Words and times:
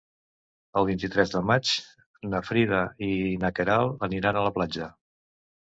El 0.79 0.87
vint-i-tres 0.87 1.33
de 1.33 1.41
maig 1.49 1.73
na 2.31 2.41
Frida 2.49 2.81
i 3.09 3.13
na 3.45 3.55
Queralt 3.61 4.07
aniran 4.09 4.41
a 4.41 4.45
la 4.49 4.57
platja. 4.59 4.91